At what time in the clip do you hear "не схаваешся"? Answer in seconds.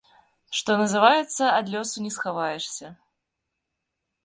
2.07-2.87